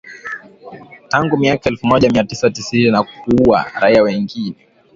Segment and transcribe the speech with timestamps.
[1.09, 4.55] Tangu miaka ya elfu moja mia tisa tisini na kuua raia wengi.